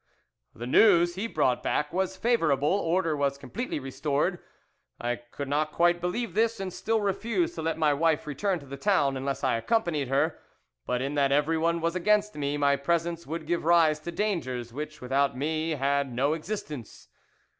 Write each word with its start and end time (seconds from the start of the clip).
"The 0.55 0.65
news 0.65 1.13
he 1.13 1.27
brought 1.27 1.61
back 1.61 1.93
was 1.93 2.17
favourable; 2.17 2.67
order 2.69 3.15
was 3.15 3.37
completely 3.37 3.79
restored. 3.79 4.39
I 4.99 5.17
could 5.17 5.47
not 5.47 5.71
quite 5.71 6.01
believe 6.01 6.33
this, 6.33 6.59
and 6.59 6.73
still 6.73 7.01
refused 7.01 7.53
to 7.53 7.61
let 7.61 7.77
my 7.77 7.93
wife 7.93 8.25
return 8.25 8.57
to 8.61 8.65
the 8.65 8.77
town 8.77 9.15
unless 9.15 9.43
I 9.43 9.57
accompanied 9.57 10.07
her. 10.07 10.39
But 10.87 11.03
in 11.03 11.13
that 11.13 11.31
everyone 11.31 11.81
was 11.81 11.95
against 11.95 12.33
me: 12.33 12.57
my 12.57 12.77
presence 12.77 13.27
would 13.27 13.45
give 13.45 13.63
rise 13.63 13.99
to 13.99 14.11
dangers 14.11 14.73
which 14.73 15.01
without 15.01 15.37
me 15.37 15.69
had 15.75 16.11
no 16.11 16.33
existence. 16.33 17.07